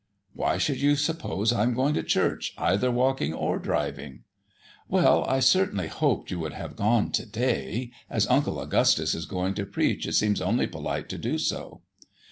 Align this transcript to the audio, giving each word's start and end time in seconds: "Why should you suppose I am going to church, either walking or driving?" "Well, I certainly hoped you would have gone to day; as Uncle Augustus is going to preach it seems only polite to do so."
"Why 0.33 0.57
should 0.57 0.81
you 0.81 0.95
suppose 0.95 1.53
I 1.53 1.61
am 1.61 1.75
going 1.75 1.93
to 1.93 2.01
church, 2.01 2.55
either 2.57 2.89
walking 2.89 3.35
or 3.35 3.59
driving?" 3.59 4.23
"Well, 4.89 5.23
I 5.25 5.39
certainly 5.41 5.89
hoped 5.89 6.31
you 6.31 6.39
would 6.39 6.53
have 6.53 6.75
gone 6.75 7.11
to 7.11 7.25
day; 7.27 7.91
as 8.09 8.25
Uncle 8.25 8.59
Augustus 8.59 9.13
is 9.13 9.27
going 9.27 9.53
to 9.53 9.65
preach 9.67 10.07
it 10.07 10.13
seems 10.13 10.41
only 10.41 10.65
polite 10.65 11.07
to 11.09 11.19
do 11.19 11.37
so." 11.37 11.83